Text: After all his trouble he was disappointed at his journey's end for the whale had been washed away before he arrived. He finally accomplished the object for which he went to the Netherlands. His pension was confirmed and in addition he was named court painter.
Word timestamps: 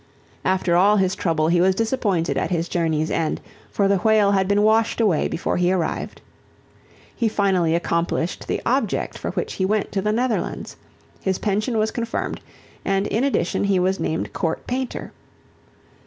After 0.43 0.75
all 0.75 0.97
his 0.97 1.13
trouble 1.13 1.49
he 1.49 1.61
was 1.61 1.75
disappointed 1.75 2.35
at 2.35 2.49
his 2.49 2.67
journey's 2.67 3.11
end 3.11 3.39
for 3.69 3.87
the 3.87 3.97
whale 3.99 4.31
had 4.31 4.47
been 4.47 4.63
washed 4.63 4.99
away 4.99 5.27
before 5.27 5.57
he 5.57 5.71
arrived. 5.71 6.21
He 7.15 7.29
finally 7.29 7.75
accomplished 7.75 8.47
the 8.47 8.63
object 8.65 9.15
for 9.15 9.29
which 9.33 9.53
he 9.61 9.63
went 9.63 9.91
to 9.91 10.01
the 10.01 10.11
Netherlands. 10.11 10.75
His 11.19 11.37
pension 11.37 11.77
was 11.77 11.91
confirmed 11.91 12.41
and 12.83 13.05
in 13.05 13.23
addition 13.23 13.65
he 13.65 13.77
was 13.79 13.99
named 13.99 14.33
court 14.33 14.65
painter. 14.65 15.11